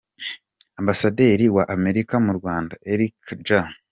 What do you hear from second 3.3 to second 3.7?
J.